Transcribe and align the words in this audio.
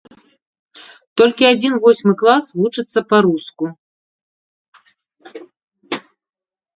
Толькі 1.19 1.43
адзін 1.49 1.73
восьмы 1.83 2.13
клас 2.21 2.45
вучыцца 2.61 2.99
па-руску. 3.13 3.69